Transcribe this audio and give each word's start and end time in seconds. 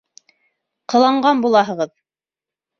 Ҡыланған 0.95 1.45
булаһығыҙ. 1.45 1.95